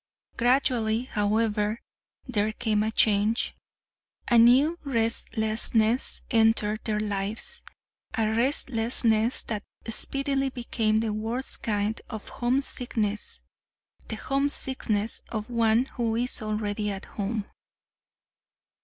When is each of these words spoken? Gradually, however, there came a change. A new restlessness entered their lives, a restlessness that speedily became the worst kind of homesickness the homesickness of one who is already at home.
Gradually, 0.35 1.03
however, 1.03 1.79
there 2.25 2.51
came 2.53 2.81
a 2.81 2.89
change. 2.91 3.55
A 4.29 4.39
new 4.39 4.79
restlessness 4.83 6.23
entered 6.31 6.83
their 6.85 6.99
lives, 6.99 7.63
a 8.15 8.27
restlessness 8.33 9.43
that 9.43 9.61
speedily 9.85 10.49
became 10.49 11.01
the 11.01 11.13
worst 11.13 11.61
kind 11.61 12.01
of 12.09 12.29
homesickness 12.29 13.43
the 14.07 14.15
homesickness 14.15 15.21
of 15.29 15.51
one 15.51 15.85
who 15.85 16.15
is 16.15 16.41
already 16.41 16.89
at 16.89 17.05
home. 17.05 17.45